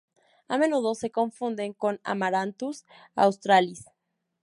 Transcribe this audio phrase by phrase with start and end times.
[0.47, 3.85] A menudo se confunde con "Amaranthus australis".